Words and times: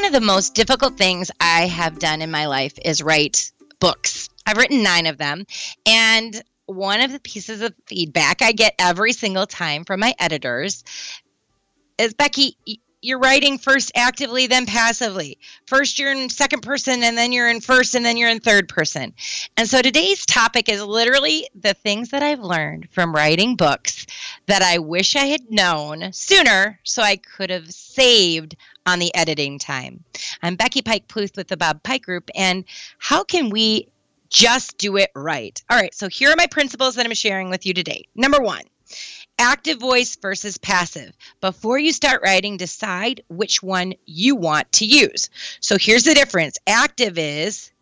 One 0.00 0.06
of 0.06 0.18
the 0.18 0.26
most 0.26 0.54
difficult 0.54 0.96
things 0.96 1.30
I 1.40 1.66
have 1.66 1.98
done 1.98 2.22
in 2.22 2.30
my 2.30 2.46
life 2.46 2.72
is 2.82 3.02
write 3.02 3.52
books. 3.80 4.30
I've 4.46 4.56
written 4.56 4.82
nine 4.82 5.04
of 5.04 5.18
them. 5.18 5.44
And 5.84 6.42
one 6.64 7.02
of 7.02 7.12
the 7.12 7.20
pieces 7.20 7.60
of 7.60 7.74
feedback 7.84 8.40
I 8.40 8.52
get 8.52 8.74
every 8.78 9.12
single 9.12 9.46
time 9.46 9.84
from 9.84 10.00
my 10.00 10.14
editors 10.18 10.84
is 11.98 12.14
Becky, 12.14 12.56
you're 13.02 13.18
writing 13.18 13.58
first 13.58 13.92
actively, 13.94 14.46
then 14.46 14.66
passively. 14.66 15.38
First, 15.66 15.98
you're 15.98 16.12
in 16.12 16.28
second 16.28 16.60
person, 16.60 17.02
and 17.02 17.16
then 17.16 17.32
you're 17.32 17.48
in 17.48 17.60
first, 17.60 17.94
and 17.94 18.04
then 18.04 18.16
you're 18.16 18.28
in 18.28 18.40
third 18.40 18.68
person. 18.68 19.14
And 19.56 19.68
so 19.68 19.80
today's 19.80 20.26
topic 20.26 20.68
is 20.68 20.82
literally 20.82 21.48
the 21.54 21.74
things 21.74 22.10
that 22.10 22.22
I've 22.22 22.40
learned 22.40 22.88
from 22.90 23.14
writing 23.14 23.56
books 23.56 24.06
that 24.46 24.62
I 24.62 24.78
wish 24.78 25.16
I 25.16 25.26
had 25.26 25.50
known 25.50 26.12
sooner 26.12 26.78
so 26.84 27.02
I 27.02 27.16
could 27.16 27.50
have 27.50 27.70
saved 27.70 28.56
on 28.86 28.98
the 28.98 29.14
editing 29.14 29.58
time. 29.58 30.04
I'm 30.42 30.56
Becky 30.56 30.82
Pike 30.82 31.08
Pluth 31.08 31.36
with 31.36 31.48
the 31.48 31.56
Bob 31.56 31.82
Pike 31.82 32.02
Group, 32.02 32.30
and 32.34 32.64
how 32.98 33.24
can 33.24 33.50
we 33.50 33.88
just 34.28 34.78
do 34.78 34.96
it 34.96 35.10
right? 35.14 35.60
All 35.70 35.76
right, 35.76 35.94
so 35.94 36.08
here 36.08 36.30
are 36.30 36.36
my 36.36 36.46
principles 36.46 36.94
that 36.94 37.06
I'm 37.06 37.14
sharing 37.14 37.50
with 37.50 37.66
you 37.66 37.74
today. 37.74 38.04
Number 38.14 38.40
one, 38.40 38.62
active 39.40 39.80
voice 39.80 40.16
versus 40.16 40.58
passive. 40.58 41.16
Before 41.40 41.78
you 41.78 41.92
start 41.92 42.22
writing, 42.22 42.58
decide 42.58 43.22
which 43.28 43.62
one 43.62 43.94
you 44.04 44.36
want 44.36 44.70
to 44.72 44.84
use. 44.84 45.30
So 45.60 45.76
here's 45.80 46.04
the 46.04 46.14
difference 46.14 46.58
active 46.66 47.18
is 47.18 47.72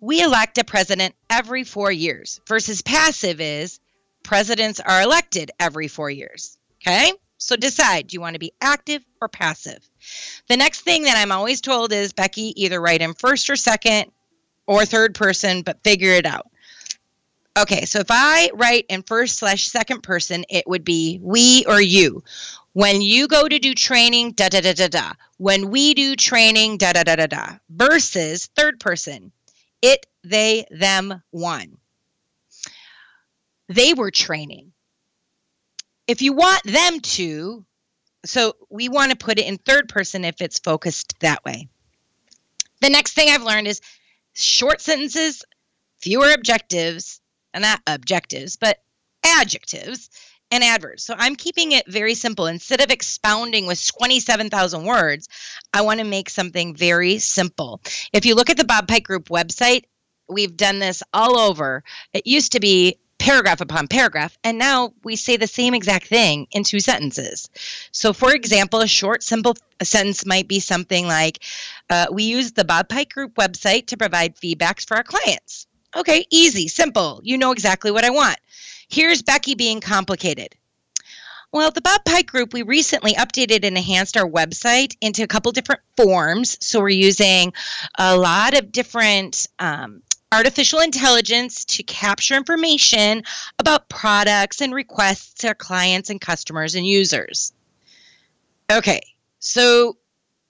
we 0.00 0.22
elect 0.22 0.58
a 0.58 0.64
president 0.64 1.14
every 1.30 1.64
four 1.64 1.92
years, 1.92 2.40
versus 2.48 2.82
passive 2.82 3.40
is 3.40 3.78
presidents 4.22 4.80
are 4.80 5.02
elected 5.02 5.50
every 5.60 5.88
four 5.88 6.10
years. 6.10 6.58
Okay? 6.80 7.12
So 7.36 7.54
decide 7.54 8.08
do 8.08 8.14
you 8.14 8.20
want 8.20 8.34
to 8.34 8.40
be 8.40 8.52
active 8.60 9.04
or 9.20 9.28
passive? 9.28 9.86
The 10.48 10.56
next 10.56 10.80
thing 10.80 11.02
that 11.04 11.16
I'm 11.16 11.32
always 11.32 11.60
told 11.60 11.92
is 11.92 12.12
Becky, 12.14 12.52
either 12.62 12.80
write 12.80 13.02
in 13.02 13.12
first 13.14 13.50
or 13.50 13.56
second 13.56 14.10
or 14.66 14.86
third 14.86 15.14
person, 15.14 15.60
but 15.60 15.84
figure 15.84 16.12
it 16.12 16.24
out. 16.24 16.46
Okay, 17.56 17.84
so 17.84 18.00
if 18.00 18.08
I 18.10 18.50
write 18.54 18.86
in 18.88 19.04
first 19.04 19.38
slash 19.38 19.68
second 19.68 20.02
person, 20.02 20.44
it 20.50 20.66
would 20.66 20.84
be 20.84 21.20
we 21.22 21.64
or 21.66 21.80
you. 21.80 22.24
When 22.72 23.00
you 23.00 23.28
go 23.28 23.46
to 23.46 23.58
do 23.60 23.74
training, 23.74 24.32
da 24.32 24.48
da 24.48 24.60
da 24.60 24.72
da 24.72 24.88
da. 24.88 25.12
When 25.36 25.70
we 25.70 25.94
do 25.94 26.16
training, 26.16 26.78
da 26.78 26.92
da 26.92 27.04
da 27.04 27.14
da 27.14 27.26
da. 27.26 27.46
Versus 27.70 28.46
third 28.46 28.80
person, 28.80 29.30
it, 29.82 30.04
they, 30.24 30.66
them, 30.68 31.22
one. 31.30 31.76
They 33.68 33.94
were 33.94 34.10
training. 34.10 34.72
If 36.08 36.22
you 36.22 36.32
want 36.32 36.64
them 36.64 36.98
to, 37.00 37.64
so 38.24 38.56
we 38.68 38.88
want 38.88 39.12
to 39.12 39.16
put 39.16 39.38
it 39.38 39.46
in 39.46 39.58
third 39.58 39.88
person 39.88 40.24
if 40.24 40.40
it's 40.40 40.58
focused 40.58 41.20
that 41.20 41.44
way. 41.44 41.68
The 42.80 42.90
next 42.90 43.12
thing 43.12 43.28
I've 43.30 43.44
learned 43.44 43.68
is 43.68 43.80
short 44.34 44.80
sentences, 44.80 45.44
fewer 46.00 46.32
objectives, 46.32 47.20
and 47.54 47.62
not 47.62 47.80
objectives, 47.86 48.56
but 48.56 48.78
adjectives 49.24 50.10
and 50.50 50.62
adverbs. 50.62 51.02
So 51.02 51.14
I'm 51.16 51.36
keeping 51.36 51.72
it 51.72 51.86
very 51.86 52.14
simple. 52.14 52.46
Instead 52.46 52.82
of 52.82 52.90
expounding 52.90 53.66
with 53.66 53.84
27,000 53.86 54.84
words, 54.84 55.28
I 55.72 55.80
want 55.82 56.00
to 56.00 56.04
make 56.04 56.28
something 56.28 56.76
very 56.76 57.18
simple. 57.18 57.80
If 58.12 58.26
you 58.26 58.34
look 58.34 58.50
at 58.50 58.56
the 58.56 58.64
Bob 58.64 58.86
Pike 58.86 59.04
Group 59.04 59.30
website, 59.30 59.84
we've 60.28 60.56
done 60.56 60.78
this 60.78 61.02
all 61.12 61.38
over. 61.38 61.82
It 62.12 62.26
used 62.26 62.52
to 62.52 62.60
be 62.60 62.98
paragraph 63.18 63.62
upon 63.62 63.88
paragraph, 63.88 64.36
and 64.44 64.58
now 64.58 64.92
we 65.02 65.16
say 65.16 65.36
the 65.36 65.46
same 65.46 65.72
exact 65.72 66.08
thing 66.08 66.46
in 66.50 66.62
two 66.62 66.80
sentences. 66.80 67.48
So, 67.90 68.12
for 68.12 68.34
example, 68.34 68.80
a 68.80 68.86
short, 68.86 69.22
simple 69.22 69.56
sentence 69.82 70.26
might 70.26 70.46
be 70.46 70.60
something 70.60 71.06
like 71.06 71.42
uh, 71.88 72.06
We 72.12 72.24
use 72.24 72.52
the 72.52 72.64
Bob 72.64 72.88
Pike 72.88 73.12
Group 73.14 73.34
website 73.36 73.86
to 73.86 73.96
provide 73.96 74.36
feedbacks 74.36 74.86
for 74.86 74.96
our 74.96 75.04
clients. 75.04 75.66
Okay, 75.96 76.26
easy, 76.30 76.68
simple. 76.68 77.20
You 77.22 77.38
know 77.38 77.52
exactly 77.52 77.90
what 77.90 78.04
I 78.04 78.10
want. 78.10 78.36
Here's 78.88 79.22
Becky 79.22 79.54
being 79.54 79.80
complicated. 79.80 80.54
Well, 81.52 81.70
the 81.70 81.80
Bob 81.80 82.04
Pike 82.04 82.26
Group, 82.26 82.52
we 82.52 82.62
recently 82.62 83.12
updated 83.12 83.64
and 83.64 83.76
enhanced 83.76 84.16
our 84.16 84.28
website 84.28 84.96
into 85.00 85.22
a 85.22 85.28
couple 85.28 85.52
different 85.52 85.82
forms. 85.96 86.58
So 86.60 86.80
we're 86.80 86.88
using 86.88 87.52
a 87.96 88.16
lot 88.16 88.58
of 88.58 88.72
different 88.72 89.46
um, 89.60 90.02
artificial 90.32 90.80
intelligence 90.80 91.64
to 91.64 91.84
capture 91.84 92.34
information 92.34 93.22
about 93.60 93.88
products 93.88 94.60
and 94.60 94.74
requests 94.74 95.34
to 95.34 95.48
our 95.48 95.54
clients 95.54 96.10
and 96.10 96.20
customers 96.20 96.74
and 96.74 96.84
users. 96.84 97.52
Okay, 98.68 99.00
so 99.38 99.96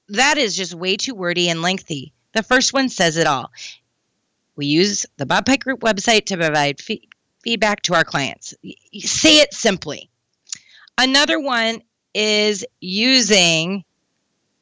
that 0.09 0.38
is 0.38 0.56
just 0.56 0.72
way 0.72 0.97
too 0.97 1.15
wordy 1.15 1.50
and 1.50 1.60
lengthy. 1.60 2.15
The 2.33 2.43
first 2.43 2.72
one 2.72 2.88
says 2.88 3.19
it 3.19 3.27
all. 3.27 3.53
We 4.56 4.66
use 4.66 5.06
the 5.16 5.26
Bob 5.26 5.47
Pike 5.47 5.65
Group 5.65 5.81
website 5.81 6.26
to 6.26 6.37
provide 6.37 6.81
fee- 6.81 7.09
feedback 7.42 7.82
to 7.82 7.94
our 7.94 8.04
clients. 8.04 8.54
say 9.00 9.38
it 9.38 9.53
simply. 9.53 10.10
Another 10.97 11.41
one 11.41 11.82
is 12.15 12.65
using 12.81 13.84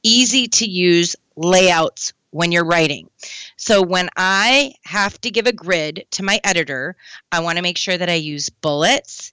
easy 0.02 0.48
to 0.48 0.66
use 0.66 1.14
layouts 1.36 2.12
when 2.30 2.50
you're 2.50 2.64
writing. 2.64 3.08
So 3.56 3.82
when 3.82 4.08
I 4.16 4.74
have 4.84 5.20
to 5.20 5.30
give 5.30 5.46
a 5.46 5.52
grid 5.52 6.06
to 6.12 6.22
my 6.22 6.40
editor, 6.44 6.96
I 7.30 7.40
want 7.40 7.58
to 7.58 7.62
make 7.62 7.76
sure 7.76 7.96
that 7.96 8.08
I 8.08 8.14
use 8.14 8.48
bullets, 8.48 9.32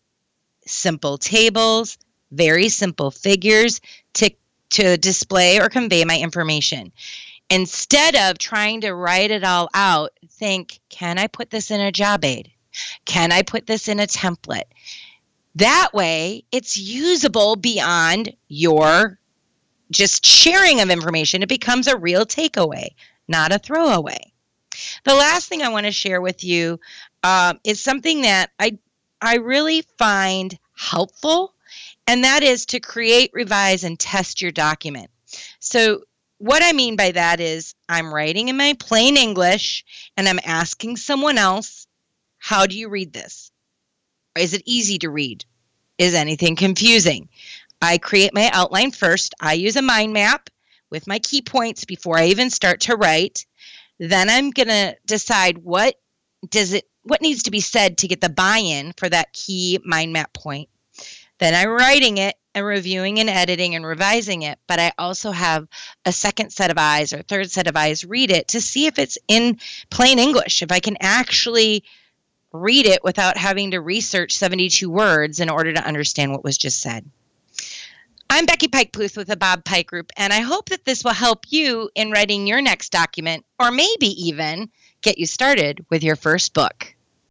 simple 0.65 1.17
tables, 1.17 1.97
very 2.31 2.69
simple 2.69 3.09
figures 3.09 3.81
to 4.15 4.29
to 4.71 4.97
display 4.97 5.59
or 5.59 5.67
convey 5.67 6.05
my 6.05 6.19
information 6.19 6.91
instead 7.49 8.15
of 8.15 8.37
trying 8.37 8.81
to 8.81 8.93
write 8.93 9.31
it 9.31 9.43
all 9.43 9.69
out, 9.73 10.11
think, 10.29 10.79
can 10.89 11.17
I 11.17 11.27
put 11.27 11.49
this 11.49 11.71
in 11.71 11.81
a 11.81 11.91
job 11.91 12.23
aid? 12.23 12.51
Can 13.05 13.31
I 13.31 13.41
put 13.41 13.65
this 13.65 13.87
in 13.87 13.99
a 13.99 14.07
template? 14.07 14.63
That 15.55 15.89
way, 15.93 16.43
it's 16.51 16.77
usable 16.77 17.55
beyond 17.55 18.35
your 18.47 19.19
just 19.91 20.25
sharing 20.25 20.81
of 20.81 20.89
information. 20.89 21.41
It 21.41 21.49
becomes 21.49 21.87
a 21.87 21.97
real 21.97 22.25
takeaway, 22.25 22.89
not 23.27 23.51
a 23.51 23.59
throwaway. 23.59 24.31
The 25.03 25.15
last 25.15 25.49
thing 25.49 25.61
I 25.61 25.69
want 25.69 25.87
to 25.87 25.91
share 25.91 26.21
with 26.21 26.43
you 26.43 26.79
um, 27.23 27.59
is 27.63 27.81
something 27.81 28.21
that 28.21 28.51
I 28.59 28.77
I 29.21 29.35
really 29.37 29.83
find 29.97 30.57
helpful, 30.77 31.53
and 32.07 32.23
that 32.23 32.41
is 32.41 32.65
to 32.67 32.79
create, 32.79 33.31
revise, 33.33 33.83
and 33.83 33.99
test 33.99 34.41
your 34.41 34.51
document. 34.51 35.09
So 35.59 36.03
what 36.39 36.63
I 36.63 36.73
mean 36.73 36.95
by 36.95 37.11
that 37.11 37.39
is 37.39 37.75
I'm 37.87 38.13
writing 38.13 38.47
in 38.47 38.57
my 38.57 38.75
plain 38.79 39.17
English 39.17 39.85
and 40.17 40.27
I'm 40.27 40.39
asking 40.43 40.97
someone 40.97 41.37
else, 41.37 41.85
how 42.39 42.65
do 42.65 42.77
you 42.77 42.89
read 42.89 43.13
this? 43.13 43.51
Is 44.37 44.53
it 44.53 44.63
easy 44.65 44.97
to 44.99 45.09
read? 45.09 45.45
Is 45.97 46.15
anything 46.15 46.55
confusing? 46.55 47.29
I 47.81 47.97
create 47.97 48.33
my 48.33 48.49
outline 48.53 48.91
first. 48.91 49.35
I 49.39 49.53
use 49.53 49.75
a 49.75 49.81
mind 49.81 50.13
map 50.13 50.49
with 50.89 51.07
my 51.07 51.19
key 51.19 51.41
points 51.41 51.85
before 51.85 52.17
I 52.17 52.27
even 52.27 52.49
start 52.49 52.81
to 52.81 52.95
write. 52.95 53.45
Then 53.99 54.29
I'm 54.29 54.51
going 54.51 54.69
to 54.69 54.95
decide 55.05 55.57
what 55.59 55.95
does 56.49 56.73
it 56.73 56.85
what 57.03 57.21
needs 57.21 57.43
to 57.43 57.51
be 57.51 57.59
said 57.59 57.97
to 57.97 58.07
get 58.07 58.21
the 58.21 58.29
buy-in 58.29 58.93
for 58.97 59.09
that 59.09 59.33
key 59.33 59.79
mind 59.83 60.13
map 60.13 60.33
point. 60.33 60.69
Then 61.39 61.55
I'm 61.55 61.69
writing 61.69 62.17
it 62.17 62.35
and 62.53 62.65
reviewing 62.65 63.19
and 63.19 63.29
editing 63.29 63.75
and 63.75 63.85
revising 63.85 64.43
it, 64.43 64.59
but 64.67 64.79
I 64.79 64.91
also 64.97 65.31
have 65.31 65.67
a 66.05 66.11
second 66.11 66.51
set 66.51 66.69
of 66.69 66.77
eyes 66.77 67.13
or 67.13 67.21
third 67.21 67.49
set 67.49 67.67
of 67.67 67.75
eyes 67.75 68.05
read 68.05 68.31
it 68.31 68.49
to 68.49 68.61
see 68.61 68.85
if 68.85 68.99
it's 68.99 69.17
in 69.27 69.57
plain 69.89 70.19
English, 70.19 70.61
if 70.61 70.71
I 70.71 70.79
can 70.79 70.97
actually 70.99 71.83
read 72.51 72.85
it 72.85 73.03
without 73.03 73.37
having 73.37 73.71
to 73.71 73.79
research 73.79 74.37
72 74.37 74.89
words 74.89 75.39
in 75.39 75.49
order 75.49 75.71
to 75.73 75.85
understand 75.85 76.31
what 76.31 76.43
was 76.43 76.57
just 76.57 76.81
said. 76.81 77.09
I'm 78.29 78.45
Becky 78.45 78.67
Pike 78.67 78.91
Pluth 78.91 79.17
with 79.17 79.27
the 79.27 79.37
Bob 79.37 79.63
Pike 79.65 79.87
Group, 79.87 80.11
and 80.17 80.31
I 80.33 80.41
hope 80.41 80.69
that 80.69 80.85
this 80.85 81.03
will 81.03 81.13
help 81.13 81.45
you 81.49 81.89
in 81.95 82.11
writing 82.11 82.45
your 82.45 82.61
next 82.61 82.91
document 82.91 83.45
or 83.59 83.71
maybe 83.71 84.07
even 84.27 84.69
get 85.01 85.17
you 85.17 85.25
started 85.25 85.85
with 85.89 86.03
your 86.03 86.15
first 86.15 86.53
book. 86.53 86.93